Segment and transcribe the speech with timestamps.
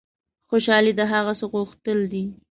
[0.49, 2.23] خوشحالي د هغه څه غوښتل دي.